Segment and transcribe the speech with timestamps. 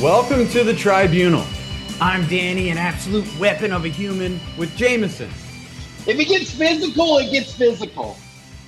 [0.00, 1.44] Welcome to the tribunal.
[2.00, 4.40] I'm Danny, an absolute weapon of a human.
[4.58, 5.30] with Jameson
[6.06, 8.16] If it gets physical, it gets physical.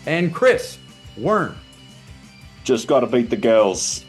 [0.07, 0.79] and Chris
[1.17, 1.57] Worm.
[2.65, 4.05] Just gotta beat the girls.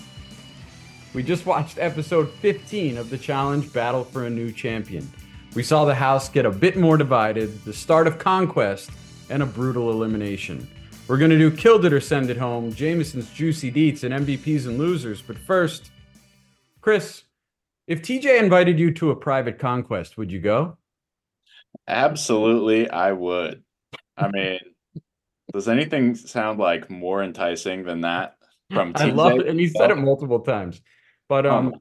[1.13, 5.09] We just watched episode 15 of the challenge Battle for a New Champion.
[5.55, 8.89] We saw the house get a bit more divided, the start of conquest,
[9.30, 10.67] and a brutal elimination.
[11.07, 14.66] We're going to do Killed It or Send It Home, Jameson's Juicy Deets, and MVPs
[14.66, 15.21] and Losers.
[15.21, 15.91] But first,
[16.81, 17.23] Chris,
[17.88, 20.77] if TJ invited you to a private conquest, would you go?
[21.88, 23.61] Absolutely, I would.
[24.17, 24.59] I mean,
[25.53, 28.38] does anything sound like more enticing than that
[28.72, 29.02] from TJ?
[29.02, 29.47] I love it.
[29.47, 30.81] And you said it multiple times.
[31.30, 31.73] But um, Um,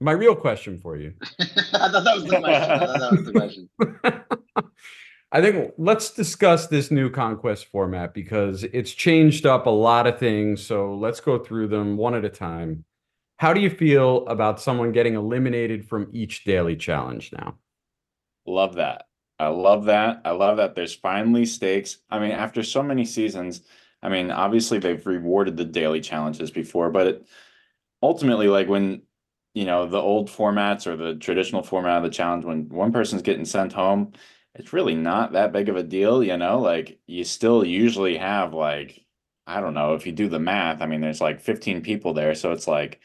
[0.00, 2.70] my real question for you I thought that was the question.
[2.70, 3.68] I thought that was the question.
[5.34, 10.16] I think let's discuss this new conquest format because it's changed up a lot of
[10.16, 10.64] things.
[10.64, 12.84] So let's go through them one at a time.
[13.38, 17.56] How do you feel about someone getting eliminated from each daily challenge now?
[18.46, 19.08] Love that.
[19.40, 20.22] I love that.
[20.24, 21.98] I love that there's finally stakes.
[22.10, 23.62] I mean, after so many seasons,
[24.04, 27.24] I mean, obviously they've rewarded the daily challenges before, but
[28.00, 29.02] ultimately, like when,
[29.52, 33.22] you know, the old formats or the traditional format of the challenge, when one person's
[33.22, 34.12] getting sent home,
[34.54, 36.60] it's really not that big of a deal, you know?
[36.60, 39.04] Like you still usually have like,
[39.46, 42.34] I don't know, if you do the math, I mean, there's like 15 people there,
[42.34, 43.00] so it's like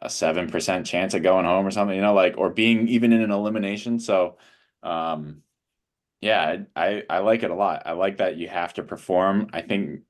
[0.00, 3.22] a 7% chance of going home or something, you know, like or being even in
[3.22, 3.98] an elimination.
[4.00, 4.38] So
[4.82, 5.42] um
[6.20, 7.82] yeah, I I like it a lot.
[7.86, 9.50] I like that you have to perform.
[9.52, 10.02] I think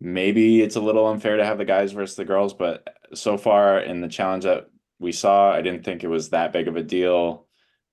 [0.00, 3.80] maybe it's a little unfair to have the guys versus the girls, but so far
[3.80, 6.82] in the challenge that we saw, I didn't think it was that big of a
[6.82, 7.47] deal.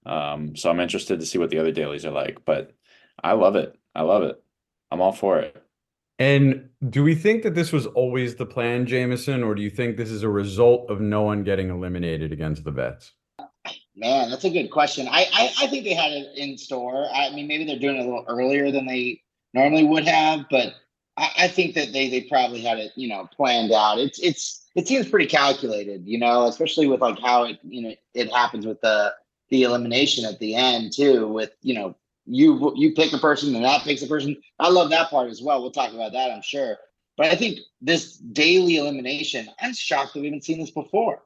[0.06, 2.74] Um, so I'm interested to see what the other dailies are like, but
[3.24, 3.78] I love it.
[3.96, 4.42] I love it.
[4.92, 5.62] I'm all for it.
[6.18, 9.98] And do we think that this was always the plan, Jameson, or do you think
[9.98, 13.12] this is a result of no one getting eliminated against the vets?
[13.98, 15.08] Man, that's a good question.
[15.08, 17.08] I, I I think they had it in store.
[17.14, 19.22] I mean, maybe they're doing it a little earlier than they
[19.54, 20.74] normally would have, but
[21.18, 23.98] I, I think that they they probably had it, you know, planned out.
[24.00, 27.96] It's it's it seems pretty calculated, you know, especially with like how it you know
[28.14, 29.14] it happens with the
[29.56, 31.28] the elimination at the end too.
[31.28, 31.96] With you know
[32.26, 34.36] you you pick a person and that picks a person.
[34.60, 35.62] I love that part as well.
[35.62, 36.78] We'll talk about that, I'm sure.
[37.18, 41.24] But I think this daily elimination, I'm shocked that we haven't seen this before.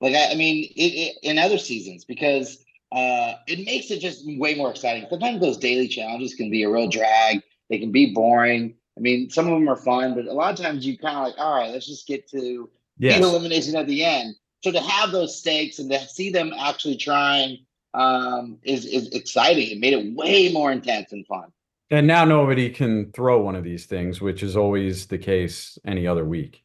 [0.00, 4.24] Like I, I mean, it, it, in other seasons because uh, it makes it just
[4.26, 5.06] way more exciting.
[5.10, 7.42] Sometimes those daily challenges can be a real drag.
[7.68, 8.74] They can be boring.
[8.96, 11.24] I mean, some of them are fun, but a lot of times you kind of
[11.24, 13.20] like, all right, let's just get to Yes.
[13.20, 14.36] the elimination at the end.
[14.64, 17.65] So to have those stakes and to see them actually trying
[17.96, 19.70] um, is is exciting.
[19.70, 21.52] It made it way more intense and fun.
[21.90, 26.06] And now nobody can throw one of these things, which is always the case any
[26.06, 26.62] other week.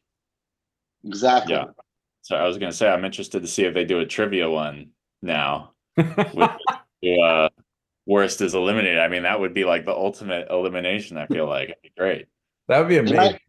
[1.04, 1.54] Exactly.
[1.54, 1.66] Yeah.
[2.22, 4.90] So I was gonna say I'm interested to see if they do a trivia one
[5.22, 5.72] now.
[5.96, 6.50] with
[7.20, 7.48] uh,
[8.06, 8.98] worst is eliminated.
[8.98, 11.16] I mean, that would be like the ultimate elimination.
[11.18, 12.26] I feel like it'd be great.
[12.68, 13.16] That would be They amazing.
[13.16, 13.40] might,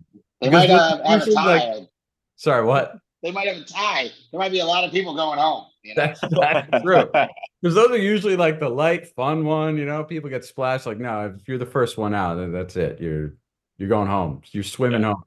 [0.42, 1.70] they might uh, have a tie.
[1.76, 1.88] like-
[2.36, 2.98] Sorry, what?
[3.22, 4.10] they might have a tie.
[4.32, 5.68] There might be a lot of people going home.
[5.84, 6.14] You know?
[6.22, 7.10] That's, that's true.
[7.62, 9.78] Because those are usually like the light, fun one.
[9.78, 10.86] You know, people get splashed.
[10.86, 13.00] Like, no, if you're the first one out, then that's it.
[13.00, 13.36] You're
[13.78, 14.42] you're going home.
[14.52, 15.24] You're swimming home.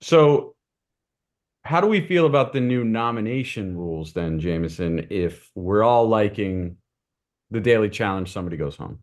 [0.00, 0.54] So,
[1.64, 5.08] how do we feel about the new nomination rules then, Jameson?
[5.10, 6.76] If we're all liking
[7.50, 9.00] the daily challenge, somebody goes home.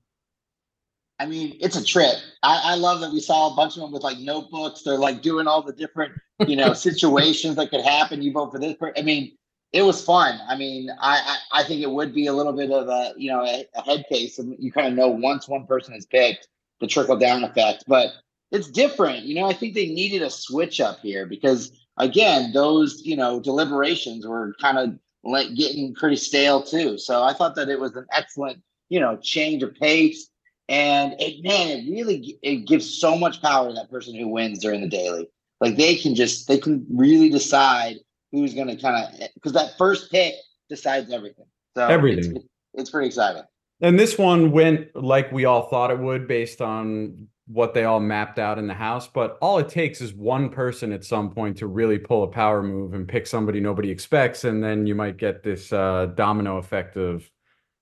[1.19, 2.15] I mean, it's a trip.
[2.43, 4.81] I, I love that we saw a bunch of them with like notebooks.
[4.83, 6.13] They're like doing all the different,
[6.47, 8.21] you know, situations that could happen.
[8.21, 8.95] You vote for this person.
[8.97, 9.37] I mean,
[9.71, 10.39] it was fun.
[10.47, 13.31] I mean, I, I I think it would be a little bit of a you
[13.31, 16.47] know a, a head case, and you kind of know once one person is picked,
[16.79, 17.83] the trickle down effect.
[17.87, 18.09] But
[18.51, 19.25] it's different.
[19.25, 23.39] You know, I think they needed a switch up here because again, those you know
[23.39, 26.97] deliberations were kind of like getting pretty stale too.
[26.97, 30.29] So I thought that it was an excellent you know change of pace.
[30.67, 34.59] And it, man, it really it gives so much power to that person who wins
[34.59, 35.27] during the daily.
[35.61, 37.97] Like they can just they can really decide
[38.31, 40.33] who's going to kind of because that first pick
[40.69, 41.45] decides everything.
[41.75, 42.35] So it's- Everything.
[42.35, 43.43] It's, it's pretty exciting.
[43.81, 47.99] And this one went like we all thought it would based on what they all
[47.99, 49.07] mapped out in the house.
[49.07, 52.61] But all it takes is one person at some point to really pull a power
[52.61, 54.43] move and pick somebody nobody expects.
[54.43, 57.29] And then you might get this uh, domino effect of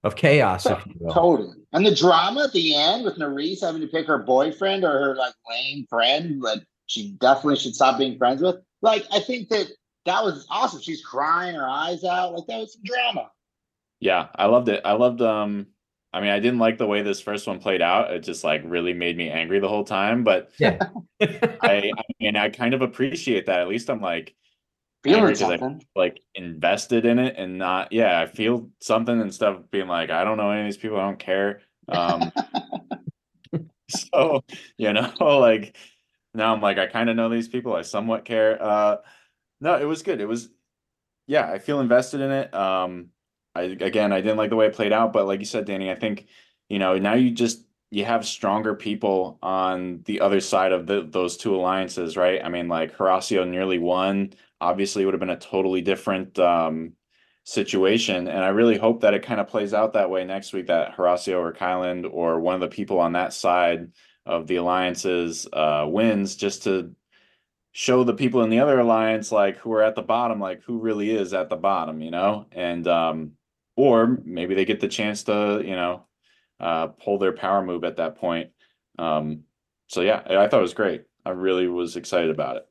[0.03, 1.13] of chaos, if you will.
[1.13, 1.55] Totally.
[1.73, 5.15] And the drama at the end with Nurys having to pick her boyfriend or her
[5.15, 8.57] like lame friend that she definitely should stop being friends with.
[8.83, 9.67] Like I think that
[10.07, 10.81] that was awesome.
[10.81, 12.33] She's crying her eyes out.
[12.33, 13.29] Like that was some drama.
[13.99, 14.81] Yeah, I loved it.
[14.85, 15.67] I loved um
[16.13, 18.11] I mean, I didn't like the way this first one played out.
[18.11, 20.79] It just like really made me angry the whole time, but Yeah.
[21.21, 23.59] I I mean, I kind of appreciate that.
[23.61, 24.35] At least I'm like
[25.03, 25.85] Feeling angry 'cause I, something.
[25.95, 30.23] like invested in it and not yeah, I feel something and stuff being like, I
[30.23, 31.61] don't know any of these people, I don't care.
[31.89, 32.31] Um
[33.89, 34.43] so
[34.77, 35.75] you know, like
[36.33, 38.61] now I'm like I kind of know these people, I somewhat care.
[38.61, 38.97] Uh
[39.59, 40.21] no, it was good.
[40.21, 40.49] It was
[41.27, 42.53] yeah, I feel invested in it.
[42.53, 43.09] Um
[43.55, 45.91] I again I didn't like the way it played out, but like you said, Danny,
[45.91, 46.27] I think,
[46.69, 51.07] you know, now you just you have stronger people on the other side of the,
[51.09, 52.43] those two alliances, right?
[52.43, 54.33] I mean, like Horacio nearly won.
[54.59, 56.93] Obviously, it would have been a totally different um,
[57.43, 60.67] situation, and I really hope that it kind of plays out that way next week.
[60.67, 63.91] That Horacio or Kyland or one of the people on that side
[64.25, 66.93] of the alliances uh, wins, just to
[67.79, 70.79] show the people in the other alliance, like who are at the bottom, like who
[70.79, 73.33] really is at the bottom, you know, and um,
[73.75, 76.03] or maybe they get the chance to, you know
[76.59, 78.49] uh, pull their power move at that point.
[78.97, 79.43] Um,
[79.87, 81.03] so yeah, I thought it was great.
[81.23, 82.65] I really was excited about it.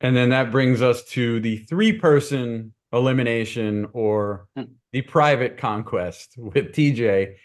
[0.00, 4.64] And then that brings us to the three person elimination or Hmm.
[4.92, 7.36] the private conquest with TJ.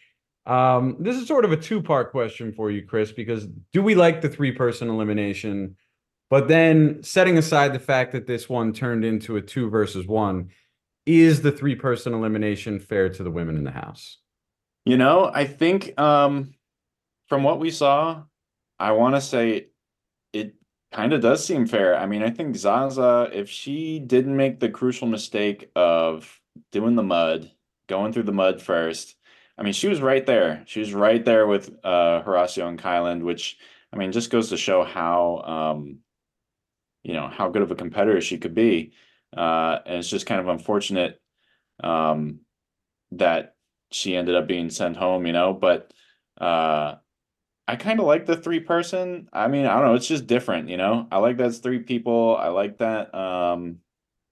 [0.48, 3.94] Um, this is sort of a two part question for you, Chris, because do we
[3.94, 5.78] like the three person elimination?
[6.32, 10.52] But then setting aside the fact that this one turned into a two versus one,
[11.06, 14.18] is the three person elimination fair to the women in the house?
[14.86, 16.54] You know, I think um,
[17.28, 18.24] from what we saw,
[18.80, 19.68] I want to say
[20.32, 20.56] it
[20.94, 21.98] kind of does seem fair.
[21.98, 26.40] I mean, I think Zaza, if she didn't make the crucial mistake of
[26.72, 27.52] doing the mud,
[27.90, 29.18] going through the mud first,
[29.58, 30.64] I mean, she was right there.
[30.66, 33.58] She was right there with uh, Horacio and Kyland, which
[33.92, 36.00] I mean, just goes to show how um,
[37.04, 38.94] you know how good of a competitor she could be.
[39.36, 41.22] Uh, and it's just kind of unfortunate
[41.84, 42.42] um,
[43.12, 43.56] that
[43.92, 45.94] she ended up being sent home, you know, but
[46.40, 46.96] uh
[47.68, 49.30] I kind of like the three person.
[49.32, 51.08] I mean, I don't know, it's just different, you know.
[51.12, 52.36] I like that's three people.
[52.38, 53.80] I like that um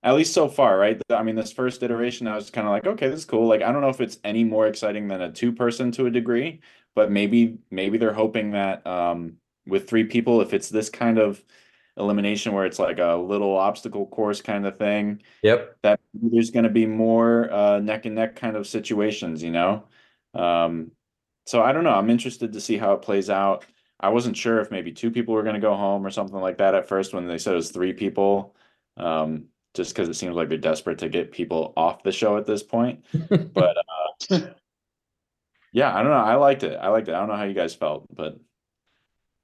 [0.03, 1.01] at least so far, right?
[1.09, 3.47] I mean, this first iteration I was kind of like, okay, this is cool.
[3.47, 6.11] Like I don't know if it's any more exciting than a two person to a
[6.11, 6.61] degree,
[6.95, 9.37] but maybe maybe they're hoping that um
[9.67, 11.43] with three people if it's this kind of
[11.99, 15.77] elimination where it's like a little obstacle course kind of thing, Yep.
[15.83, 19.83] that there's going to be more uh, neck and neck kind of situations, you know.
[20.33, 20.91] Um,
[21.45, 21.93] so I don't know.
[21.93, 23.65] I'm interested to see how it plays out.
[23.99, 26.57] I wasn't sure if maybe two people were going to go home or something like
[26.59, 28.55] that at first when they said it was three people,
[28.97, 32.45] um, just because it seems like they're desperate to get people off the show at
[32.45, 33.03] this point.
[33.53, 33.75] But
[34.31, 34.39] uh,
[35.73, 36.17] yeah, I don't know.
[36.17, 36.77] I liked it.
[36.81, 37.13] I liked it.
[37.13, 38.39] I don't know how you guys felt, but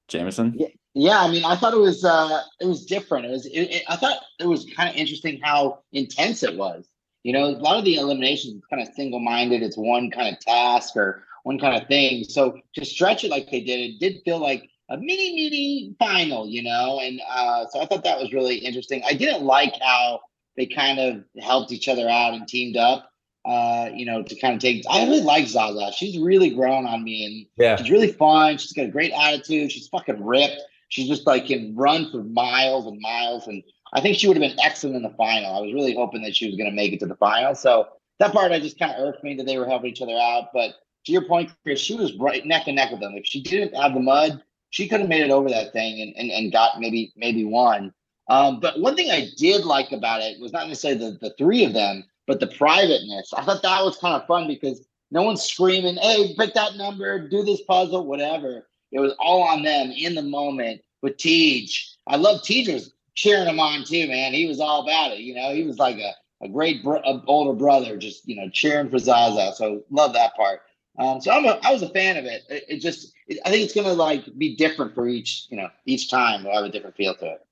[0.07, 0.53] Jameson.
[0.57, 0.67] Yeah.
[0.97, 3.25] Yeah, I mean, I thought it was uh it was different.
[3.25, 6.87] It was it, it, I thought it was kind of interesting how intense it was.
[7.23, 9.61] You know, a lot of the eliminations kind of single minded.
[9.61, 12.23] It's one kind of task or one kind of thing.
[12.23, 16.47] So to stretch it like they did, it did feel like a mini mini final.
[16.47, 19.03] You know, and uh, so I thought that was really interesting.
[19.05, 20.21] I didn't like how
[20.55, 23.11] they kind of helped each other out and teamed up.
[23.43, 24.83] Uh, you know, to kind of take.
[24.89, 25.91] I really like Zaza.
[25.91, 27.75] She's really grown on me, and Yeah.
[27.75, 28.57] She's really fun.
[28.57, 29.73] She's got a great attitude.
[29.73, 30.61] She's fucking ripped.
[30.95, 33.47] She's just like can run for miles and miles.
[33.47, 33.61] And
[33.91, 35.53] I think she would have been excellent in the final.
[35.53, 37.53] I was really hoping that she was going to make it to the final.
[37.53, 37.89] So
[38.19, 40.51] that part I just kind of irked me that they were helping each other out.
[40.53, 40.75] But
[41.05, 43.11] to your point, Chris, she was right neck and neck with them.
[43.17, 46.15] If she didn't have the mud, she could have made it over that thing and,
[46.15, 47.93] and, and got maybe maybe one.
[48.29, 51.65] Um, but one thing I did like about it was not necessarily the, the three
[51.65, 53.33] of them, but the privateness.
[53.33, 57.27] I thought that was kind of fun because no one's screaming, hey, pick that number,
[57.27, 58.69] do this puzzle, whatever.
[58.93, 61.97] It was all on them in the moment with TJ.
[62.07, 64.33] I love TJ was cheering him on too, man.
[64.33, 65.19] He was all about it.
[65.19, 66.83] You know, he was like a, a great
[67.27, 69.53] older brother, just, you know, cheering for Zaza.
[69.55, 70.61] So love that part.
[70.97, 72.41] Um, so I'm a, I was a fan of it.
[72.49, 75.57] It, it just, it, I think it's going to like be different for each, you
[75.57, 76.43] know, each time.
[76.43, 77.45] We'll have a different feel to it.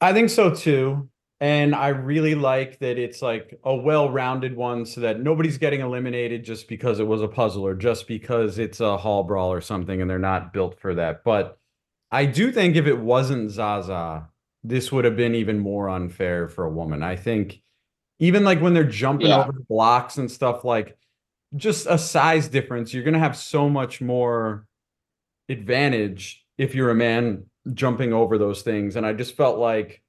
[0.00, 1.08] I think so too.
[1.40, 6.44] And I really like that it's like a well-rounded one so that nobody's getting eliminated
[6.44, 10.00] just because it was a puzzle or just because it's a hall brawl or something
[10.00, 11.24] and they're not built for that.
[11.24, 11.58] But
[12.14, 14.28] I do think if it wasn't Zaza,
[14.62, 17.02] this would have been even more unfair for a woman.
[17.02, 17.60] I think
[18.20, 19.40] even like when they're jumping Yeah.
[19.40, 20.96] over blocks and stuff like
[21.56, 24.66] just a size difference, you're going to have so much more
[25.48, 28.94] advantage if you're a man jumping over those things.
[28.94, 30.00] And I just felt like,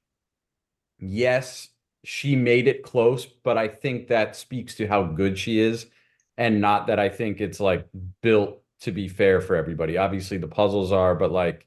[1.00, 1.68] yes,
[2.04, 5.86] she made it close, but I think that speaks to how good she is
[6.38, 7.88] and not that I think it's like
[8.22, 9.96] built to be fair for everybody.
[9.96, 11.65] Obviously, the puzzles are, but like,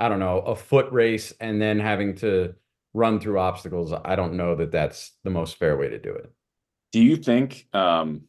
[0.00, 2.54] I don't know, a foot race and then having to
[2.94, 6.32] run through obstacles, I don't know that that's the most fair way to do it.
[6.92, 8.22] Do you think, um,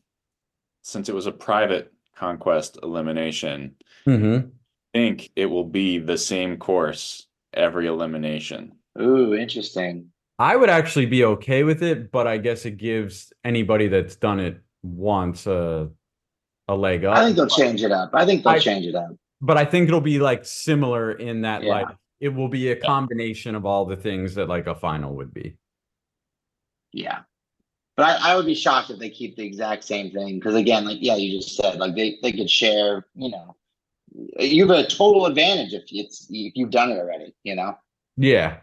[0.83, 3.75] since it was a private conquest elimination,
[4.07, 4.49] Mm-hmm.
[4.93, 8.73] think it will be the same course every elimination?
[8.99, 10.07] Ooh, interesting.
[10.39, 14.39] I would actually be okay with it, but I guess it gives anybody that's done
[14.39, 15.89] it once a
[16.67, 17.17] a leg up.
[17.17, 18.09] I think they'll change it up.
[18.13, 19.11] I think they'll I- change it up.
[19.41, 21.73] But I think it'll be like similar in that Yeah.
[21.73, 21.87] like
[22.19, 25.57] it will be a combination of all the things that like a final would be.
[26.93, 27.21] Yeah.
[27.97, 30.35] But I, I would be shocked if they keep the exact same thing.
[30.37, 33.55] Because again, like yeah, you just said, like they, they could share, you know,
[34.39, 37.75] you have a total advantage if it's if you've done it already, you know?
[38.17, 38.57] Yeah.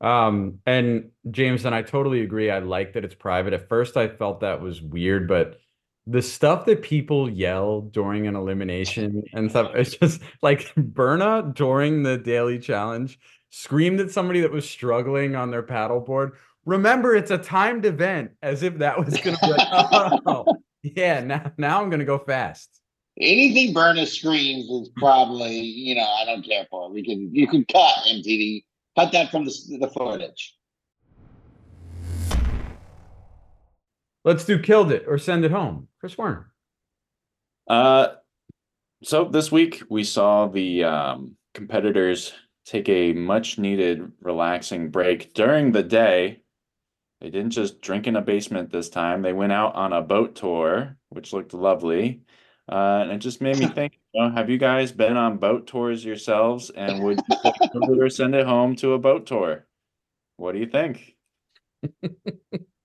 [0.00, 2.50] Um, and James and I totally agree.
[2.50, 3.52] I like that it's private.
[3.52, 5.58] At first I felt that was weird, but
[6.06, 12.02] the stuff that people yell during an elimination and stuff, it's just like Berna during
[12.02, 13.18] the daily challenge
[13.50, 16.32] screamed at somebody that was struggling on their paddleboard.
[16.64, 19.68] Remember, it's a timed event, as if that was gonna be like,
[20.26, 20.44] oh,
[20.82, 22.80] yeah, now now I'm gonna go fast.
[23.18, 26.86] Anything Berna screams is probably, you know, I don't care for.
[26.88, 26.92] it.
[26.92, 28.64] We can you can cut MTV,
[28.96, 30.55] cut that from the the footage.
[34.26, 35.86] Let's do killed it or send it home.
[36.00, 36.50] Chris Warner.
[37.68, 38.08] Uh,
[39.04, 42.32] so this week we saw the um, competitors
[42.64, 46.42] take a much needed relaxing break during the day.
[47.20, 49.22] They didn't just drink in a basement this time.
[49.22, 52.22] They went out on a boat tour, which looked lovely.
[52.68, 55.68] Uh, and it just made me think, you know, have you guys been on boat
[55.68, 56.70] tours yourselves?
[56.70, 59.68] And would you send it home to a boat tour?
[60.36, 61.14] What do you think?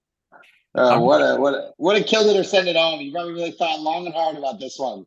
[0.74, 3.02] Uh, what a what a what a killed it or send it home.
[3.02, 5.06] You probably really thought long and hard about this one.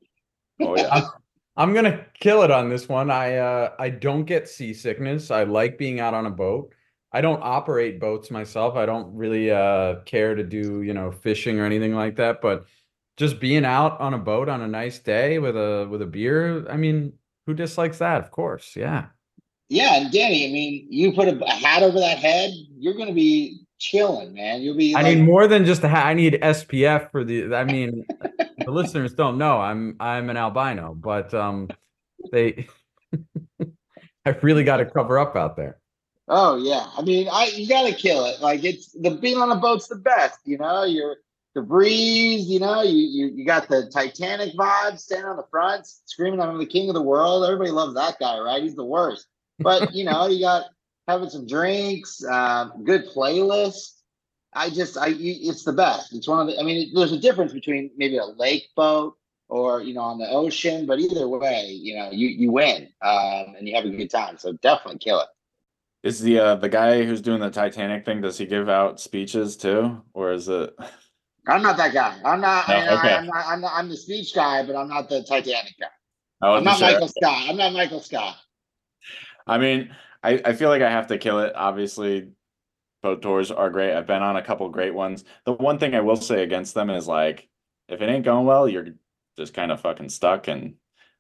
[0.61, 1.09] Oh yeah.
[1.57, 3.11] I'm gonna kill it on this one.
[3.11, 5.31] I uh I don't get seasickness.
[5.31, 6.75] I like being out on a boat.
[7.13, 8.75] I don't operate boats myself.
[8.75, 12.67] I don't really uh care to do, you know, fishing or anything like that, but
[13.17, 16.69] just being out on a boat on a nice day with a with a beer,
[16.69, 17.13] I mean,
[17.47, 18.23] who dislikes that?
[18.23, 18.75] Of course.
[18.77, 19.07] Yeah.
[19.71, 23.15] Yeah, and Danny, I mean, you put a, a hat over that head, you're gonna
[23.15, 24.63] be chilling, man.
[24.63, 26.07] You'll be I like, need more than just a hat.
[26.07, 28.05] I need SPF for the I mean,
[28.65, 31.69] the listeners don't know I'm I'm an albino, but um
[32.33, 32.67] they
[34.27, 35.79] I really got to cover up out there.
[36.29, 36.89] oh yeah.
[36.97, 38.41] I mean, I you gotta kill it.
[38.41, 40.85] Like it's the being on a boat's the best, you know.
[40.85, 41.17] You're
[41.55, 42.83] the breeze, you know.
[42.83, 46.89] You you you got the Titanic vibe, standing on the front, screaming, "I'm the king
[46.89, 48.63] of the world." Everybody loves that guy, right?
[48.63, 49.27] He's the worst.
[49.59, 50.65] But you know, you got
[51.09, 53.93] having some drinks, um, good playlist.
[54.53, 56.15] I just, I, it's the best.
[56.15, 56.61] It's one of the.
[56.61, 59.17] I mean, there's a difference between maybe a lake boat
[59.49, 63.55] or you know on the ocean, but either way, you know, you you win um,
[63.59, 64.39] and you have a good time.
[64.39, 65.29] So definitely kill it.
[66.05, 69.57] Is the uh the guy who's doing the Titanic thing, does he give out speeches
[69.57, 70.03] too?
[70.13, 70.75] Or is it
[71.47, 72.17] I'm not that guy.
[72.25, 72.69] I'm not.
[72.69, 73.09] No, I, okay.
[73.09, 73.73] I, am not, I'm not.
[73.75, 75.87] I'm the speech guy, but I'm not the Titanic guy.
[76.41, 76.91] I I'm not sure.
[76.91, 77.49] Michael Scott.
[77.49, 78.37] I'm not Michael Scott.
[79.47, 79.95] I mean,
[80.25, 81.53] I, I feel like I have to kill it.
[81.55, 82.31] Obviously,
[83.03, 83.95] boat tours are great.
[83.95, 85.25] I've been on a couple great ones.
[85.45, 87.49] The one thing I will say against them is like,
[87.89, 88.89] if it ain't going well, you're
[89.37, 90.75] just kind of fucking stuck, and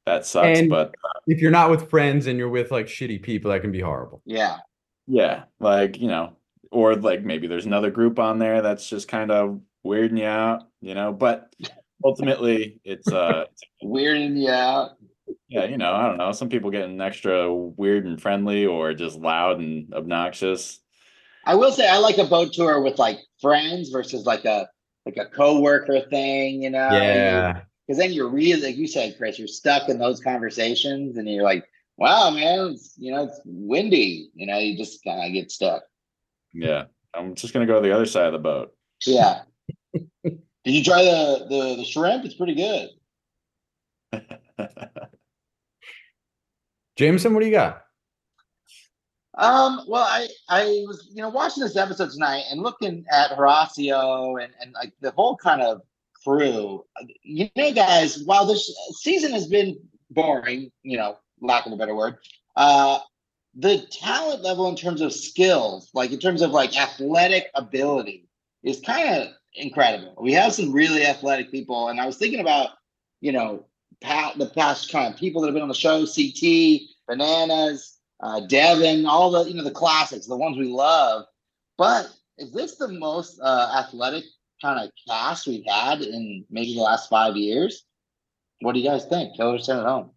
[0.06, 0.58] that sucks.
[0.61, 0.94] And- but
[1.26, 4.23] If you're not with friends and you're with like shitty people, that can be horrible.
[4.25, 4.56] Yeah.
[5.06, 6.37] yeah, like you know,
[6.70, 10.62] or like maybe there's another group on there that's just kind of weirding you out,
[10.80, 11.12] you know.
[11.12, 11.54] But
[12.02, 13.44] ultimately, it's uh,
[13.84, 14.92] Weirding you out.
[15.48, 16.32] Yeah, you know, I don't know.
[16.32, 20.80] Some people getting extra weird and friendly, or just loud and obnoxious.
[21.44, 24.68] I will say I like a boat tour with like friends versus like a
[25.06, 26.88] like a coworker thing, you know.
[26.90, 27.62] Yeah.
[27.86, 31.44] Because then you're really, like you said, Chris, you're stuck in those conversations, and you're
[31.44, 31.64] like,
[31.98, 35.82] "Wow, man, it's, you know, it's windy." You know, you just kind of get stuck.
[36.54, 38.74] Yeah, I'm just gonna go to the other side of the boat.
[39.06, 39.42] Yeah.
[40.24, 42.24] Did you try the, the the shrimp?
[42.24, 42.88] It's pretty good.
[46.96, 47.84] Jameson, what do you got?
[49.36, 54.42] Um, well, I I was you know watching this episode tonight and looking at Horacio
[54.42, 55.82] and and like the whole kind of
[56.22, 56.84] crew.
[57.22, 59.76] You know, guys, while this season has been
[60.10, 62.18] boring, you know, lack of a better word,
[62.54, 63.00] uh,
[63.56, 68.28] the talent level in terms of skills, like in terms of like athletic ability,
[68.62, 70.14] is kind of incredible.
[70.20, 72.70] We have some really athletic people, and I was thinking about
[73.20, 73.66] you know
[74.00, 78.40] pat the past kind of people that have been on the show, CT, Bananas uh,
[78.40, 81.26] Devin, all the you know the classics, the ones we love.
[81.76, 84.24] But is this the most uh, athletic
[84.62, 87.84] kind of cast we've had in maybe the last five years?
[88.60, 89.36] What do you guys think?
[89.36, 90.10] Killer sent it home.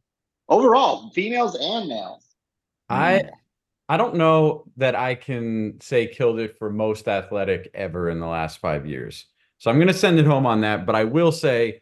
[0.47, 2.23] Overall, females and males.
[2.89, 3.23] I
[3.89, 8.27] I don't know that I can say killed it for most athletic ever in the
[8.27, 9.25] last five years.
[9.57, 11.81] So I'm gonna send it home on that, but I will say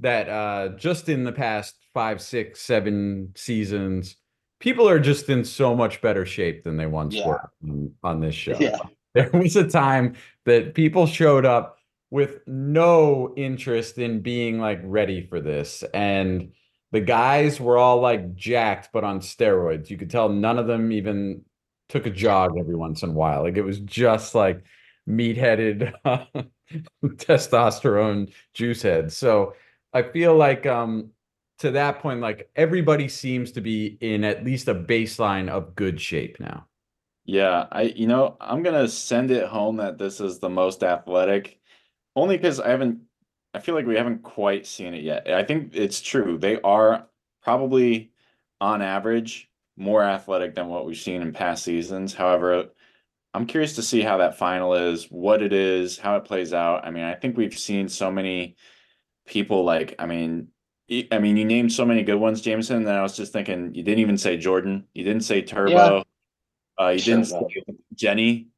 [0.00, 4.16] that uh just in the past five, six, seven seasons,
[4.60, 7.26] people are just in so much better shape than they once Yeah.
[7.26, 8.56] were on, on this show.
[8.58, 8.78] Yeah.
[9.14, 10.14] there was a time
[10.44, 11.78] that people showed up
[12.10, 15.82] with no interest in being like ready for this.
[15.92, 16.52] And
[16.92, 19.90] the guys were all like jacked, but on steroids.
[19.90, 21.42] You could tell none of them even
[21.88, 23.42] took a jog every once in a while.
[23.42, 24.62] Like it was just like
[25.06, 26.24] meat-headed uh,
[27.04, 29.16] testosterone juice heads.
[29.16, 29.54] So
[29.92, 31.10] I feel like um
[31.58, 36.00] to that point, like everybody seems to be in at least a baseline of good
[36.00, 36.66] shape now.
[37.24, 41.58] Yeah, I you know, I'm gonna send it home that this is the most athletic,
[42.16, 43.00] only because I haven't
[43.54, 45.28] I feel like we haven't quite seen it yet.
[45.30, 46.38] I think it's true.
[46.38, 47.08] They are
[47.42, 48.12] probably
[48.60, 52.14] on average more athletic than what we've seen in past seasons.
[52.14, 52.68] However,
[53.34, 56.84] I'm curious to see how that final is, what it is, how it plays out.
[56.86, 58.56] I mean, I think we've seen so many
[59.28, 60.48] people like, I mean,
[61.12, 63.82] I mean, you named so many good ones, Jameson, and I was just thinking you
[63.82, 64.84] didn't even say Jordan.
[64.94, 65.72] You didn't say Turbo.
[65.98, 66.02] Yeah.
[66.80, 67.40] Uh, you didn't say
[67.94, 68.48] Jenny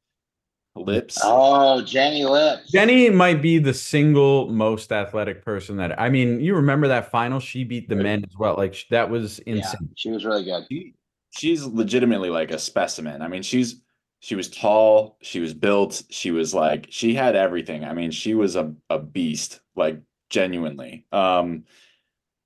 [0.75, 1.19] Lips.
[1.21, 2.71] Oh, Jenny Lips.
[2.71, 7.41] Jenny might be the single most athletic person that I mean, you remember that final?
[7.41, 8.55] She beat the men as well.
[8.55, 9.79] Like that was insane.
[9.81, 10.65] Yeah, she was really good.
[10.69, 10.93] She,
[11.31, 13.21] she's legitimately like a specimen.
[13.21, 13.81] I mean, she's
[14.19, 17.83] she was tall, she was built, she was like she had everything.
[17.83, 19.99] I mean, she was a, a beast, like
[20.31, 21.05] genuinely.
[21.11, 21.65] Um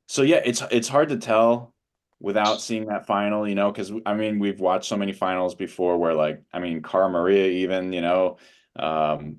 [0.08, 1.74] so yeah, it's it's hard to tell
[2.20, 5.98] without seeing that final, you know, because I mean we've watched so many finals before
[5.98, 8.38] where like I mean Cara Maria even, you know,
[8.76, 9.38] um,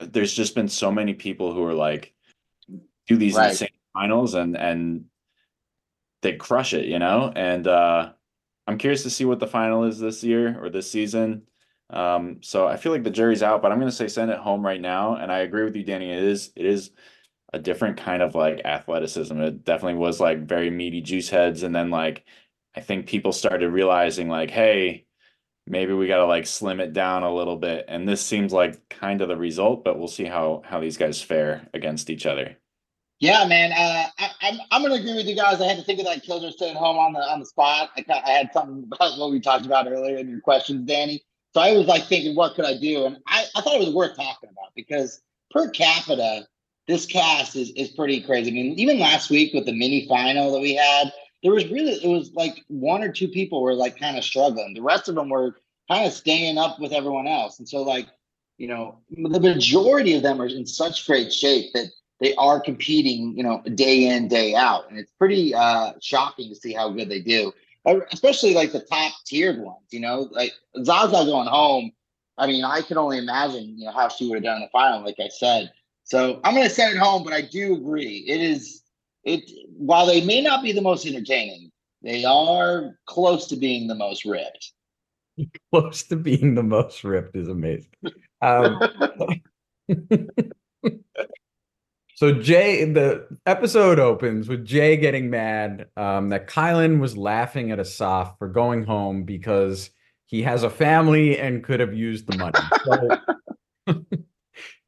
[0.00, 2.12] there's just been so many people who are like
[3.06, 3.50] do these right.
[3.50, 5.06] insane finals and and
[6.22, 8.10] they crush it, you know, and uh,
[8.66, 11.42] I'm curious to see what the final is this year or this season.
[11.90, 14.38] Um, so I feel like the jury's out, but I'm going to say send it
[14.38, 15.16] home right now.
[15.16, 16.10] And I agree with you, Danny.
[16.10, 16.90] It is it is
[17.54, 19.40] a different kind of like athleticism.
[19.40, 21.62] It definitely was like very meaty juice heads.
[21.62, 22.24] And then like
[22.74, 25.06] I think people started realizing like, hey,
[25.66, 27.84] maybe we gotta like slim it down a little bit.
[27.86, 31.22] And this seems like kind of the result, but we'll see how how these guys
[31.22, 32.56] fare against each other.
[33.20, 33.70] Yeah, man.
[33.72, 35.60] Uh, I, I'm I'm gonna agree with you guys.
[35.60, 37.90] I had to think of that Killjoy staying home on the on the spot.
[37.96, 41.22] I, I had something about what we talked about earlier in your questions, Danny.
[41.52, 43.06] So I was like thinking, what could I do?
[43.06, 46.48] And I, I thought it was worth talking about because per capita,
[46.86, 48.50] this cast is is pretty crazy.
[48.50, 51.92] I mean, even last week with the mini final that we had, there was really
[51.92, 54.74] it was like one or two people were like kind of struggling.
[54.74, 55.56] The rest of them were
[55.90, 57.58] kind of staying up with everyone else.
[57.58, 58.06] And so like,
[58.58, 61.88] you know, the majority of them are in such great shape that
[62.20, 64.88] they are competing, you know, day in, day out.
[64.88, 67.52] And it's pretty uh shocking to see how good they do.
[68.12, 71.92] Especially like the top tiered ones, you know, like Zaza going home.
[72.36, 74.68] I mean, I can only imagine, you know, how she would have done in the
[74.72, 75.70] final, like I said.
[76.04, 78.24] So I'm going to send it home, but I do agree.
[78.28, 78.82] It is
[79.24, 81.70] it while they may not be the most entertaining,
[82.02, 84.72] they are close to being the most ripped.
[85.72, 87.90] Close to being the most ripped is amazing.
[88.40, 88.78] Um,
[92.14, 97.80] so Jay, the episode opens with Jay getting mad um, that Kyland was laughing at
[97.80, 99.90] Asaf for going home because
[100.26, 102.60] he has a family and could have used the money.
[103.86, 104.02] So,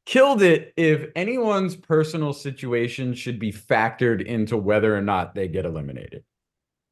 [0.07, 5.65] killed it if anyone's personal situation should be factored into whether or not they get
[5.65, 6.23] eliminated.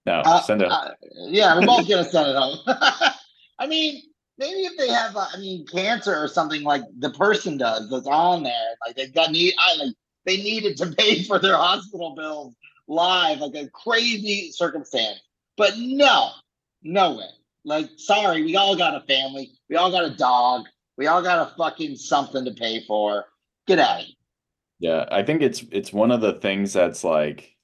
[0.06, 0.69] No, uh, send it.
[0.69, 0.91] Uh,
[1.30, 2.60] yeah, we're both gonna send it home.
[3.60, 4.04] I mean,
[4.38, 8.06] maybe if they have, uh, I mean, cancer or something like the person does that's
[8.06, 12.13] on there, like they've got need, I like they needed to pay for their hospital
[12.15, 12.54] bills
[12.88, 15.21] live, like a crazy circumstance.
[15.58, 16.32] But no,
[16.84, 17.30] no way.
[17.63, 20.65] Like, sorry, we all got a family, we all got a dog
[20.97, 23.25] we all got a fucking something to pay for.
[23.67, 24.03] Get out.
[24.79, 27.55] Yeah, I think it's it's one of the things that's like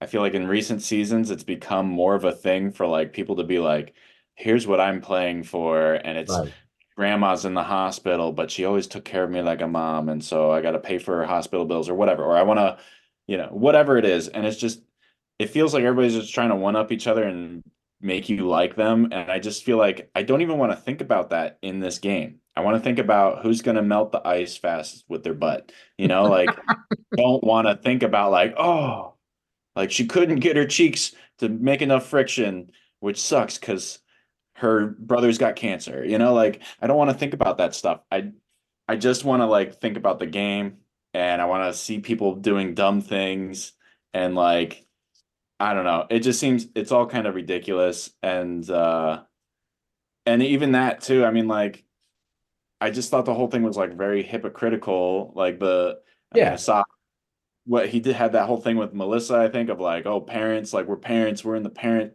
[0.00, 3.36] I feel like in recent seasons it's become more of a thing for like people
[3.36, 3.94] to be like,
[4.34, 6.52] here's what I'm playing for, and it's right.
[6.96, 10.22] grandma's in the hospital, but she always took care of me like a mom, and
[10.22, 12.78] so I gotta pay for her hospital bills or whatever, or I wanna,
[13.26, 14.28] you know, whatever it is.
[14.28, 14.80] And it's just
[15.38, 17.62] it feels like everybody's just trying to one up each other and
[18.00, 19.08] make you like them.
[19.12, 21.98] And I just feel like I don't even want to think about that in this
[21.98, 22.40] game.
[22.56, 25.72] I want to think about who's going to melt the ice fast with their butt.
[25.96, 26.50] You know, like
[27.16, 29.14] don't want to think about like, oh,
[29.76, 34.00] like she couldn't get her cheeks to make enough friction, which sucks because
[34.54, 36.04] her brother's got cancer.
[36.04, 38.00] You know, like I don't want to think about that stuff.
[38.10, 38.32] I
[38.88, 40.78] I just want to like think about the game
[41.14, 43.72] and I want to see people doing dumb things
[44.14, 44.84] and like
[45.60, 46.06] I don't know.
[46.10, 49.22] It just seems it's all kind of ridiculous and uh
[50.26, 51.24] and even that too.
[51.24, 51.84] I mean like
[52.80, 55.98] I just thought the whole thing was like very hypocritical like the
[56.32, 56.44] I yeah.
[56.44, 56.84] Mean, I saw
[57.64, 60.72] what he did had that whole thing with Melissa I think of like oh parents
[60.72, 62.12] like we're parents we're in the parent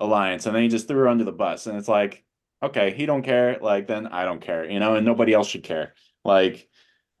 [0.00, 2.24] alliance and then he just threw her under the bus and it's like
[2.62, 5.62] okay, he don't care, like then I don't care, you know, and nobody else should
[5.62, 5.94] care.
[6.24, 6.68] Like,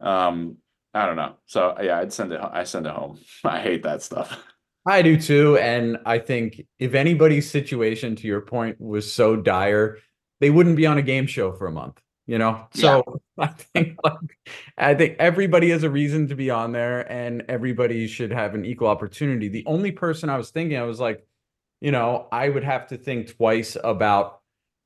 [0.00, 0.58] um,
[0.94, 1.36] I don't know.
[1.46, 2.40] So yeah, I'd send it.
[2.40, 3.18] I send it home.
[3.44, 4.42] I hate that stuff.
[4.88, 9.98] I do too, and I think if anybody's situation, to your point, was so dire,
[10.40, 12.00] they wouldn't be on a game show for a month.
[12.26, 14.14] You know, so I think like,
[14.78, 18.64] I think everybody has a reason to be on there, and everybody should have an
[18.64, 19.48] equal opportunity.
[19.48, 21.26] The only person I was thinking, I was like,
[21.80, 24.40] you know, I would have to think twice about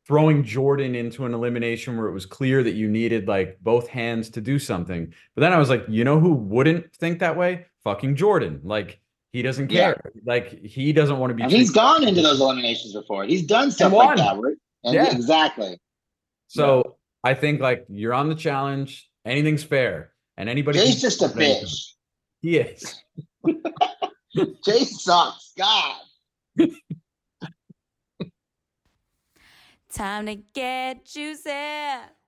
[0.06, 4.30] throwing Jordan into an elimination where it was clear that you needed like both hands
[4.30, 5.12] to do something.
[5.34, 7.66] But then I was like, you know who wouldn't think that way?
[7.84, 8.60] Fucking Jordan.
[8.64, 9.00] Like
[9.32, 10.00] he doesn't care.
[10.14, 10.20] Yeah.
[10.24, 11.44] Like he doesn't want to be.
[11.54, 13.24] he's gone into those eliminations before.
[13.24, 14.38] He's done stuff like that.
[14.38, 14.56] Right?
[14.84, 15.78] And yeah, exactly.
[16.48, 17.30] So yeah.
[17.30, 19.08] I think like you're on the challenge.
[19.24, 20.80] Anything's fair, and anybody.
[20.80, 21.92] Jay's just a bitch.
[22.40, 23.00] He is.
[24.64, 25.52] Jay sucks.
[25.56, 25.96] God.
[29.92, 31.50] Time to get juicy.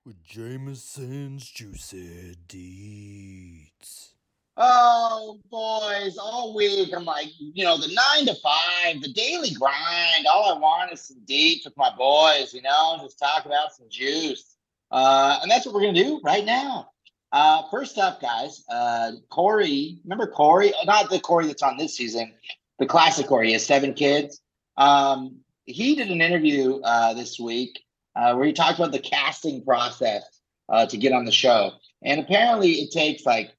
[0.06, 4.13] With Jameson's Juicy Deets.
[4.56, 10.26] Oh, boys, all week I'm like, you know, the nine to five, the daily grind.
[10.32, 13.86] All I want is some deets with my boys, you know, just talk about some
[13.90, 14.56] juice.
[14.92, 16.88] Uh, and that's what we're to do right now.
[17.32, 19.98] Uh, first up, guys, uh, Corey.
[20.04, 20.72] Remember Corey?
[20.84, 22.32] Not the Corey that's on this season,
[22.78, 23.48] the classic Corey.
[23.48, 24.40] He has seven kids.
[24.76, 27.82] Um, he did an interview uh, this week
[28.14, 30.22] uh, where he talked about the casting process
[30.68, 31.72] uh, to get on the show.
[32.04, 33.50] And apparently, it takes like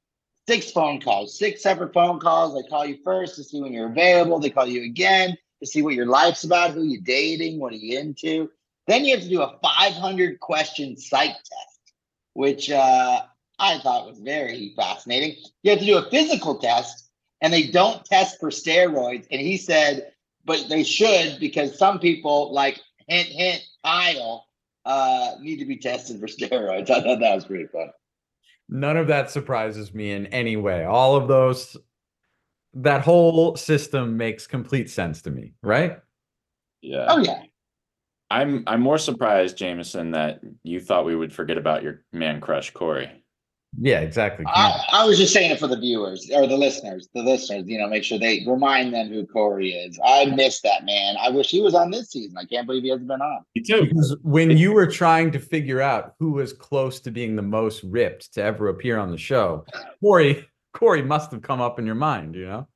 [0.48, 2.54] six phone calls, six separate phone calls.
[2.54, 4.40] They call you first to see when you're available.
[4.40, 7.78] They call you again to see what your life's about, who you're dating, what are
[7.78, 8.50] you into.
[8.88, 11.94] Then you have to do a 500 question psych test,
[12.34, 13.24] which uh,
[13.58, 15.38] I thought was very fascinating.
[15.64, 17.10] You have to do a physical test,
[17.42, 19.26] and they don't test for steroids.
[19.32, 20.12] And he said
[20.46, 24.46] but they should because some people like hint hint Kyle
[24.86, 26.90] uh, need to be tested for steroids.
[26.90, 27.90] I thought that was pretty fun.
[28.68, 30.86] None of that surprises me in any way.
[30.86, 31.78] All of those,
[32.74, 36.00] that whole system makes complete sense to me, right?
[36.82, 37.06] Yeah.
[37.10, 37.44] Oh yeah.
[38.32, 42.72] I'm I'm more surprised, Jameson, that you thought we would forget about your man crush,
[42.72, 43.24] Corey.
[43.80, 44.46] Yeah, exactly.
[44.48, 47.78] I, I, was just saying it for the viewers or the listeners, the listeners, you
[47.78, 50.00] know, make sure they remind them who Corey is.
[50.06, 51.16] I miss that man.
[51.20, 52.38] I wish he was on this season.
[52.38, 53.44] I can't believe he hasn't been on.
[53.56, 53.88] Me too.
[53.88, 57.84] Because when you were trying to figure out who was close to being the most
[57.84, 59.66] ripped to ever appear on the show,
[60.02, 62.68] Corey, Corey must have come up in your mind, you know?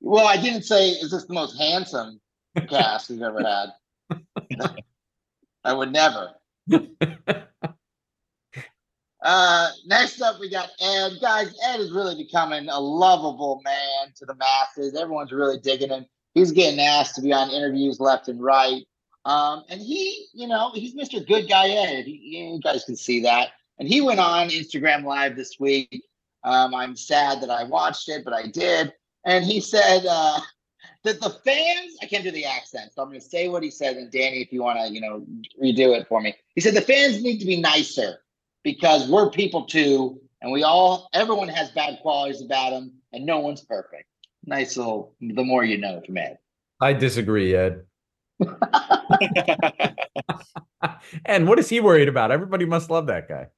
[0.00, 2.20] Well, I didn't say is this the most handsome
[2.68, 3.68] cast we've ever had.
[5.64, 6.32] I would never.
[9.22, 11.18] Uh, next up, we got Ed.
[11.20, 14.96] Guys, Ed is really becoming a lovable man to the masses.
[14.96, 16.06] Everyone's really digging him.
[16.34, 18.82] He's getting asked to be on interviews left and right.
[19.24, 21.26] Um, and he, you know, he's Mr.
[21.26, 22.06] Good Guy Ed.
[22.06, 23.50] He, you guys can see that.
[23.78, 26.02] And he went on Instagram Live this week.
[26.42, 28.92] Um, I'm sad that I watched it, but I did.
[29.26, 30.40] And he said uh,
[31.04, 33.70] that the fans, I can't do the accent, so I'm going to say what he
[33.70, 33.96] said.
[33.96, 35.26] And Danny, if you want to, you know,
[35.62, 38.20] redo it for me, he said the fans need to be nicer
[38.62, 43.40] because we're people too, and we all everyone has bad qualities about them, and no
[43.40, 44.04] one's perfect.
[44.46, 46.38] Nice little the more you know from Ed.
[46.80, 47.82] I disagree, Ed.
[51.26, 52.30] and what is he worried about?
[52.30, 53.48] Everybody must love that guy.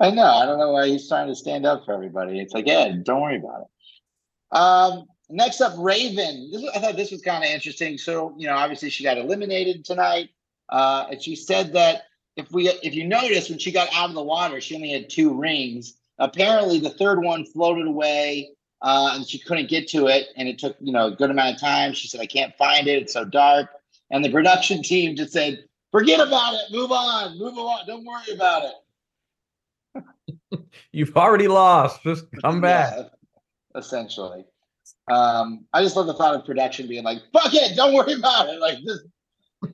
[0.00, 0.24] I know.
[0.24, 2.40] I don't know why he's trying to stand up for everybody.
[2.40, 4.56] It's like, Ed, don't worry about it.
[4.56, 6.50] Um, next up, Raven.
[6.50, 7.98] This, I thought this was kind of interesting.
[7.98, 10.30] So, you know, obviously she got eliminated tonight.
[10.68, 12.04] Uh, and she said that
[12.36, 15.10] if we if you notice when she got out of the water, she only had
[15.10, 15.94] two rings.
[16.18, 20.58] Apparently, the third one floated away, uh, and she couldn't get to it, and it
[20.58, 21.92] took you know a good amount of time.
[21.92, 23.70] She said, "I can't find it; it's so dark."
[24.10, 26.60] And the production team just said, "Forget about it.
[26.70, 27.38] Move on.
[27.38, 27.86] Move on.
[27.86, 28.64] Don't worry about
[29.94, 30.04] it."
[30.92, 32.02] You've already lost.
[32.02, 32.94] Just come back.
[32.96, 34.44] Yeah, essentially.
[35.10, 38.48] Um, I just love the thought of production being like, "Fuck it, don't worry about
[38.48, 38.58] it.
[38.58, 39.02] Like just,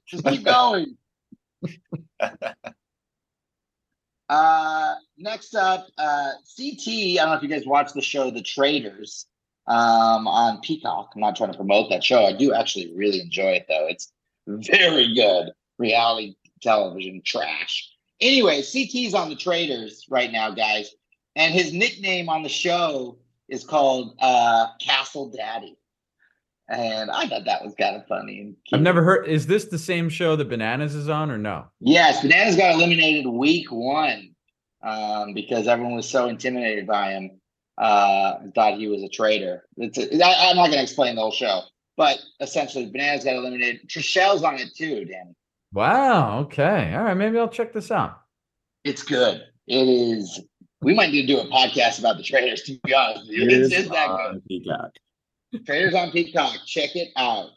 [0.06, 0.96] just keep going."
[4.28, 6.88] uh, next up, uh, CT.
[6.88, 9.26] I don't know if you guys watch the show The Traitors
[9.66, 11.12] um, on Peacock.
[11.14, 12.24] I'm not trying to promote that show.
[12.24, 13.86] I do actually really enjoy it, though.
[13.88, 14.12] It's
[14.46, 17.88] very good reality television trash.
[18.20, 20.94] Anyway, CT's on The Traitors right now, guys.
[21.36, 25.78] And his nickname on the show is called uh, Castle Daddy
[26.68, 28.54] and I thought that was kind of funny.
[28.72, 29.26] I've never heard.
[29.26, 31.66] Is this the same show that Bananas is on, or no?
[31.80, 34.34] Yes, Bananas got eliminated week one
[34.82, 37.40] um, because everyone was so intimidated by him.
[37.78, 39.64] Uh, thought he was a traitor.
[39.76, 41.62] It's a, I, I'm not going to explain the whole show,
[41.96, 43.88] but essentially, Bananas got eliminated.
[43.88, 45.34] Trishelle's on it too, Danny.
[45.72, 46.40] Wow.
[46.40, 46.94] Okay.
[46.94, 47.14] All right.
[47.14, 48.20] Maybe I'll check this out.
[48.84, 49.42] It's good.
[49.66, 50.40] It is.
[50.80, 52.62] We might need to do a podcast about the traitors.
[52.62, 54.42] To be honest, it's, it's that good.
[54.48, 54.90] Peacock.
[55.64, 56.58] Traitors on Peacock.
[56.66, 57.50] Check it out.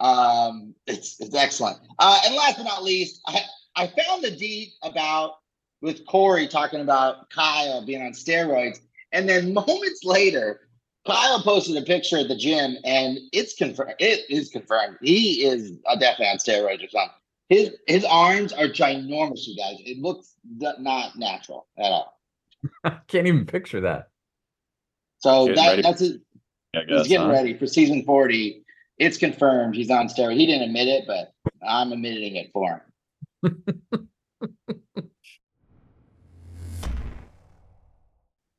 [0.00, 1.78] Um, it's it's excellent.
[1.98, 3.40] Uh, and last but not least, I,
[3.76, 5.34] I found the deed about
[5.80, 8.78] with Corey talking about Kyle being on steroids,
[9.12, 10.60] and then moments later,
[11.06, 13.94] Kyle posted a picture at the gym, and it's confirmed.
[13.98, 14.98] It is confirmed.
[15.02, 17.14] He is a definitely on steroids or something.
[17.48, 19.76] His his arms are ginormous, you guys.
[19.80, 22.20] It looks not natural at all.
[22.84, 24.10] I can't even picture that.
[25.20, 26.20] So that, that's it.
[26.74, 27.32] I He's getting huh?
[27.32, 28.62] ready for season 40.
[28.98, 30.36] It's confirmed he's on steroids.
[30.36, 31.32] He didn't admit it, but
[31.66, 32.82] I'm admitting it for
[33.42, 33.62] him.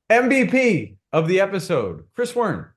[0.10, 2.70] MVP of the episode, Chris Wern.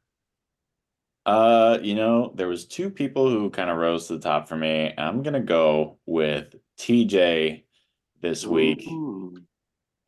[1.24, 4.56] Uh, you know, there was two people who kind of rose to the top for
[4.56, 4.92] me.
[4.98, 7.62] I'm gonna go with TJ
[8.20, 8.86] this week.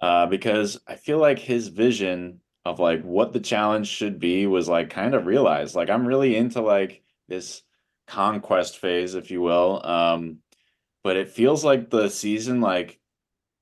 [0.00, 4.68] uh, because I feel like his vision of like what the challenge should be was
[4.68, 5.74] like kind of realized.
[5.74, 7.62] Like I'm really into like this
[8.07, 9.85] conquest phase, if you will.
[9.85, 10.38] Um,
[11.03, 12.98] but it feels like the season like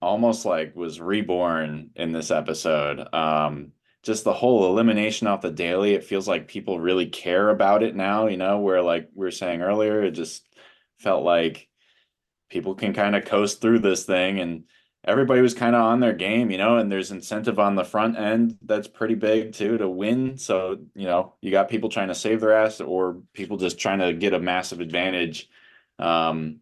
[0.00, 3.06] almost like was reborn in this episode.
[3.14, 7.82] Um, just the whole elimination off the daily, it feels like people really care about
[7.84, 10.44] it now, you know, where like we were saying earlier, it just
[10.98, 11.68] felt like
[12.50, 14.64] people can kind of coast through this thing and
[15.04, 18.16] everybody was kind of on their game, you know, and there's incentive on the front
[18.18, 20.38] end that's pretty big too to win.
[20.38, 23.98] So, you know, you got people trying to save their ass or people just trying
[23.98, 25.48] to get a massive advantage.
[25.98, 26.60] Um,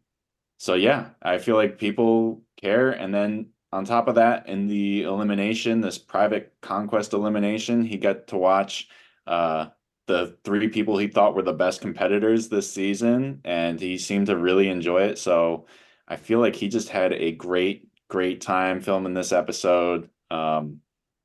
[0.58, 2.90] so yeah, I feel like people care.
[2.90, 8.26] And then on top of that, in the elimination, this private conquest elimination, he got
[8.28, 8.88] to watch
[9.26, 9.66] uh
[10.06, 14.36] the three people he thought were the best competitors this season, and he seemed to
[14.36, 15.18] really enjoy it.
[15.18, 15.66] So
[16.08, 20.10] I feel like he just had a great, great time filming this episode.
[20.30, 20.80] Um,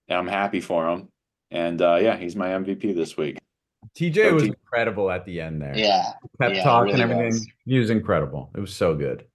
[0.07, 1.09] and I'm happy for him.
[1.51, 3.37] And uh, yeah, he's my MVP this week.
[3.97, 4.47] TJ Go was TJ.
[4.47, 5.77] incredible at the end there.
[5.77, 7.25] Yeah, Pep yeah, talk really and everything.
[7.27, 7.47] was.
[7.65, 8.49] He was incredible.
[8.55, 9.25] It was so good.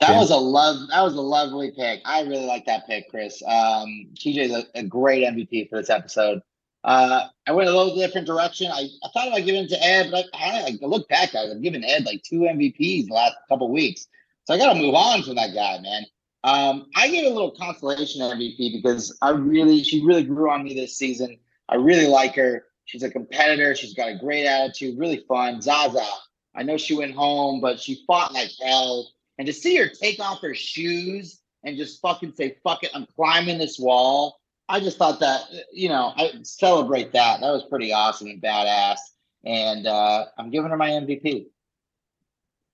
[0.00, 0.18] that Yeah.
[0.18, 0.76] was a love.
[0.90, 2.00] That was a lovely pick.
[2.04, 3.42] I really like that pick, Chris.
[3.46, 6.40] Um, TJ's a, a great MVP for this episode.
[6.84, 8.70] Uh, I went a little different direction.
[8.70, 11.50] I, I thought about giving it to Ed, but I, I look back, guys.
[11.50, 14.06] I've given Ed like two MVPs the last couple weeks,
[14.44, 16.04] so I got to move on from that guy, man.
[16.46, 20.74] Um, I gave a little consolation MVP because I really, she really grew on me
[20.74, 21.38] this season.
[21.68, 22.66] I really like her.
[22.84, 23.74] She's a competitor.
[23.74, 25.60] She's got a great attitude, really fun.
[25.60, 26.06] Zaza,
[26.54, 29.10] I know she went home, but she fought like hell.
[29.38, 33.06] And to see her take off her shoes and just fucking say, fuck it, I'm
[33.16, 34.38] climbing this wall.
[34.68, 37.40] I just thought that, you know, I celebrate that.
[37.40, 38.98] That was pretty awesome and badass.
[39.44, 41.46] And uh, I'm giving her my MVP.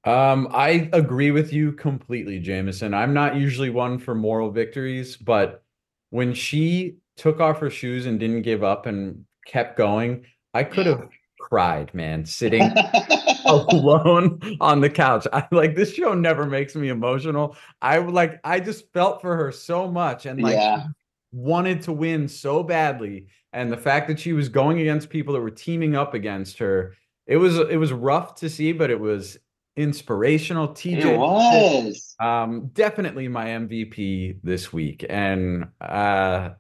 [0.05, 2.93] Um, I agree with you completely, Jameson.
[2.95, 5.63] I'm not usually one for moral victories, but
[6.11, 10.87] when she took off her shoes and didn't give up and kept going, I could
[10.87, 12.73] have cried, man, sitting
[13.47, 15.27] alone on the couch.
[15.33, 17.57] I like this show never makes me emotional.
[17.81, 20.85] I like I just felt for her so much and like Yeah.
[21.33, 23.29] wanted to win so badly.
[23.53, 26.95] And the fact that she was going against people that were teaming up against her,
[27.27, 29.39] it was it was rough to see, but it was
[29.77, 30.69] inspirational.
[30.69, 32.15] TJ it was.
[32.21, 35.05] um definitely my MVP this week.
[35.09, 36.51] And uh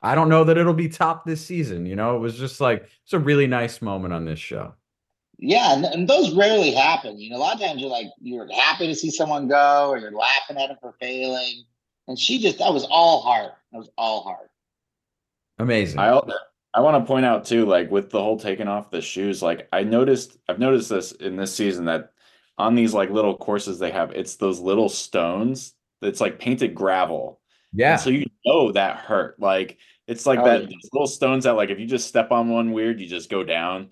[0.00, 1.84] I don't know that it'll be top this season.
[1.86, 4.74] You know, it was just like it's a really nice moment on this show.
[5.40, 7.18] Yeah, and, and those rarely happen.
[7.18, 9.98] You know, a lot of times you're like you're happy to see someone go, or
[9.98, 11.64] you're laughing at them for failing.
[12.06, 13.52] And she just that was all heart.
[13.72, 14.50] That was all heart.
[15.58, 15.98] Amazing.
[15.98, 16.20] I
[16.74, 19.68] I want to point out too, like with the whole taking off the shoes, like
[19.72, 22.12] I noticed, I've noticed this in this season that
[22.58, 27.40] on these like little courses they have, it's those little stones that's like painted gravel.
[27.72, 27.92] yeah.
[27.92, 29.38] And so you know that hurt.
[29.40, 30.66] Like it's like Oh, that yeah.
[30.66, 33.44] those little stones that like if you just step on one weird, you just go
[33.44, 33.90] down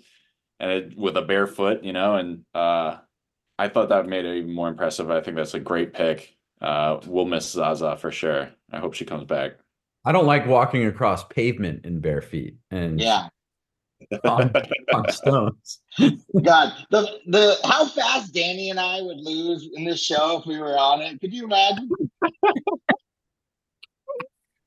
[0.60, 2.98] and it, with a bare foot, you know, and uh
[3.58, 5.10] I thought that made it even more impressive.
[5.10, 6.36] I think that's a great pick.
[6.60, 8.50] Uh we'll miss Zaza for sure.
[8.72, 9.52] I hope she comes back.
[10.04, 13.28] I don't like walking across pavement in bare feet and Yeah.
[14.24, 14.52] On,
[14.94, 15.80] on stones.
[15.98, 20.58] God, the the how fast Danny and I would lose in this show if we
[20.58, 21.20] were on it.
[21.20, 21.88] Could you imagine?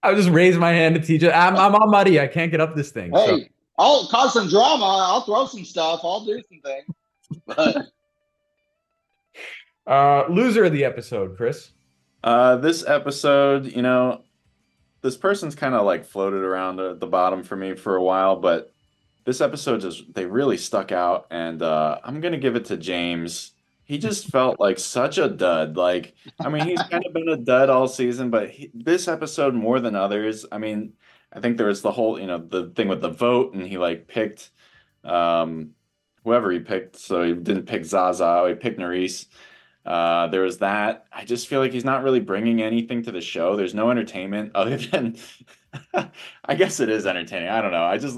[0.02, 1.34] I would just raise my hand to TJ.
[1.34, 2.20] I'm I'm all muddy.
[2.20, 3.12] I can't get up this thing.
[3.13, 4.86] So Hey, I'll cause some drama.
[4.86, 6.02] I'll throw some stuff.
[6.04, 6.86] I'll do some things.
[7.46, 7.88] But
[9.92, 11.72] uh loser of the episode, Chris.
[12.22, 14.22] Uh, this episode, you know,
[15.02, 18.36] this person's kind of like floated around at the bottom for me for a while,
[18.36, 18.74] but
[19.30, 23.52] this episode just they really stuck out, and uh, I'm gonna give it to James.
[23.84, 25.78] he just felt like such a dud.
[25.78, 29.54] Like, I mean, he's kind of been a dud all season, but he, this episode
[29.54, 30.48] more than others.
[30.52, 30.94] I mean,
[31.32, 33.78] I think there was the whole, you know, the thing with the vote, and he
[33.78, 34.50] like picked
[35.04, 35.72] um
[36.24, 36.96] whoever he picked.
[36.98, 39.28] So he didn't pick Zaza, he picked Nurys.
[39.86, 41.06] Uh, there was that.
[41.12, 43.56] I just feel like he's not really bringing anything to the show.
[43.56, 45.18] There's no entertainment other than,
[46.45, 47.49] I guess it is entertaining.
[47.49, 47.84] I don't know.
[47.84, 48.17] I just,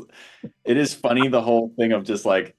[0.64, 2.56] it is funny the whole thing of just like,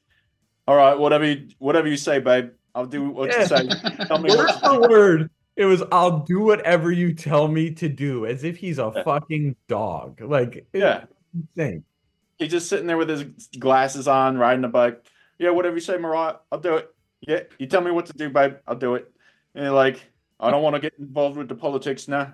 [0.69, 2.51] all right, whatever you, whatever you say, babe.
[2.75, 3.69] I'll do what you say.
[4.07, 5.31] Tell me Word for word.
[5.57, 9.03] It was I'll do whatever you tell me to do, as if he's a Yeah.
[9.03, 10.23] fucking dog.
[10.23, 11.05] Like Yeah.
[11.35, 11.85] insane.
[12.39, 13.25] He's just sitting there with his
[13.59, 15.05] glasses on, riding a bike.
[15.39, 16.89] Yeah, whatever you say, Mariah, I'll do it.
[17.21, 18.55] Yeah, you tell me what to do, babe.
[18.67, 19.07] I'll do it.
[19.55, 20.03] And you're like,
[20.41, 22.33] I don't want to get involved with the politics now.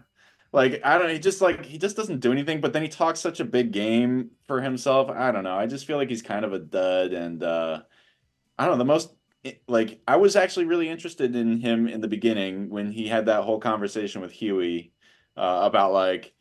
[0.53, 1.11] Like, I don't.
[1.11, 2.61] He just like he just doesn't do anything.
[2.61, 5.11] But then he talks such a big game for himself.
[5.11, 5.57] I don't know.
[5.57, 7.13] I just feel like he's kind of a dud.
[7.13, 7.83] And uh
[8.59, 8.79] I don't know.
[8.79, 9.15] The most
[9.67, 13.45] like I was actually really interested in him in the beginning when he had that
[13.45, 14.93] whole conversation with Huey
[15.37, 16.33] uh, about like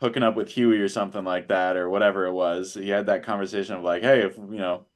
[0.00, 2.74] hooking up with Huey or something like that or whatever it was.
[2.74, 4.86] He had that conversation of like, hey, if you know,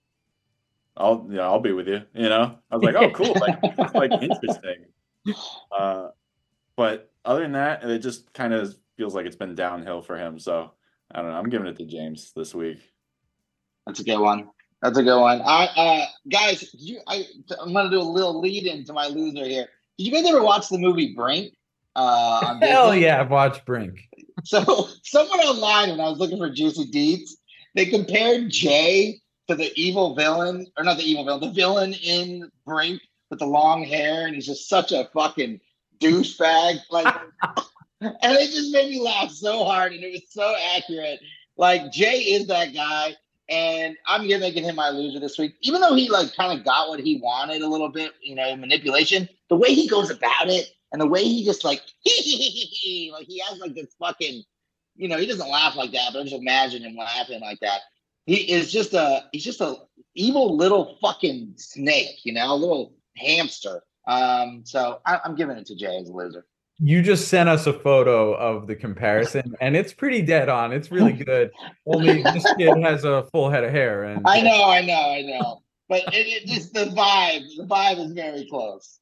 [0.96, 2.02] I'll you know, I'll be with you.
[2.14, 4.86] You know, I was like, oh, cool, like like interesting.
[5.70, 6.08] Uh,
[6.76, 10.38] but other than that, it just kind of feels like it's been downhill for him.
[10.38, 10.72] So
[11.12, 11.36] I don't know.
[11.36, 12.78] I'm giving it to James this week.
[13.86, 14.48] That's a good one.
[14.82, 15.42] That's a good one.
[15.42, 17.24] I uh guys, did you I
[17.60, 19.68] I'm gonna do a little lead into my loser here.
[19.98, 21.54] Did you guys ever watch the movie Brink?
[21.96, 24.08] Uh on Hell yeah, I've watched Brink.
[24.44, 27.36] So someone online when I was looking for juicy deeds,
[27.74, 32.50] they compared Jay to the evil villain, or not the evil villain, the villain in
[32.64, 35.60] Brink with the long hair, and he's just such a fucking
[36.00, 36.80] douchebag.
[36.90, 37.14] Like,
[38.00, 41.20] and it just made me laugh so hard, and it was so accurate.
[41.56, 43.16] Like Jay is that guy,
[43.48, 45.54] and I'm gonna making him my loser this week.
[45.62, 48.56] Even though he like kind of got what he wanted a little bit, you know,
[48.56, 49.28] manipulation.
[49.48, 53.58] The way he goes about it, and the way he just like, like he has
[53.58, 54.42] like this fucking,
[54.96, 57.80] you know, he doesn't laugh like that, but I just imagine him laughing like that.
[58.26, 59.76] He is just a, he's just a
[60.14, 63.82] evil little fucking snake, you know, a little hamster.
[64.06, 66.46] Um, so I, I'm giving it to Jay as a loser.
[66.82, 70.72] You just sent us a photo of the comparison, and it's pretty dead on.
[70.72, 71.50] It's really good.
[71.86, 75.22] Only this kid has a full head of hair, and I know, I know, I
[75.22, 75.62] know.
[75.88, 78.98] But it, it just the vibe, the vibe is very close.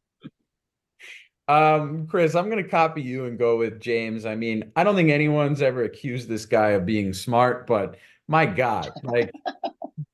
[1.47, 4.27] Um, Chris, I'm gonna copy you and go with James.
[4.27, 7.97] I mean, I don't think anyone's ever accused this guy of being smart, but
[8.29, 9.33] my God, like,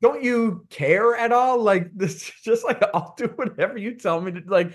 [0.00, 1.59] don't you care at all?
[1.59, 4.42] Like, this just like I'll do whatever you tell me to.
[4.46, 4.72] Like,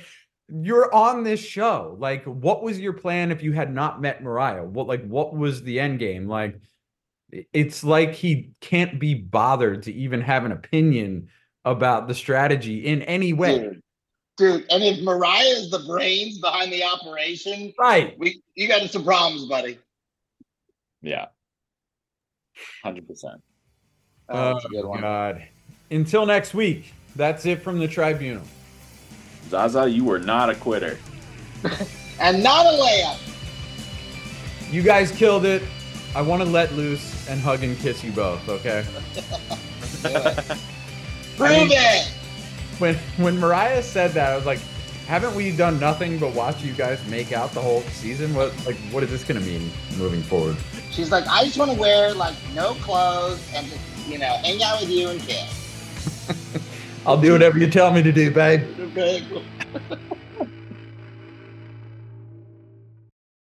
[0.49, 1.95] you're on this show.
[1.99, 4.63] Like, what was your plan if you had not met Mariah?
[4.63, 6.27] What like what was the end game?
[6.27, 6.59] Like,
[7.53, 11.29] it's like he can't be bothered to even have an opinion
[11.65, 13.59] about the strategy in any way.
[13.59, 13.81] Dude.
[14.37, 18.17] Dude, and if Mariah is the brains behind the operation, Right.
[18.17, 19.77] we you got some problems, buddy.
[21.01, 21.25] Yeah,
[22.83, 23.41] hundred percent.
[24.29, 25.01] Uh, oh, Oh, good one.
[25.01, 25.43] God.
[25.91, 28.43] Until next week, that's it from the tribunal.
[29.49, 30.97] Zaza, you were not a quitter.
[32.21, 33.17] And not a layup.
[34.73, 35.63] You guys killed it.
[36.13, 38.85] I want to let loose and hug and kiss you both, okay?
[40.03, 40.57] Do it.
[41.37, 42.11] Prove mean- it.
[42.79, 44.59] When when Mariah said that, I was like,
[45.07, 48.33] haven't we done nothing but watch you guys make out the whole season?
[48.35, 50.57] What like what is this gonna mean moving forward?
[50.91, 54.61] She's like, I just want to wear like no clothes and just, you know, hang
[54.63, 56.61] out with you and kiss.
[57.05, 58.61] I'll do whatever you tell me to do, babe.
[58.79, 59.27] Okay.